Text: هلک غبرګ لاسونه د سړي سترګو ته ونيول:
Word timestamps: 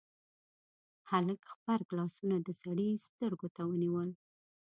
هلک 1.09 1.41
غبرګ 1.53 1.87
لاسونه 1.97 2.37
د 2.41 2.49
سړي 2.61 2.89
سترګو 3.07 3.47
ته 3.55 3.61
ونيول: 3.69 4.09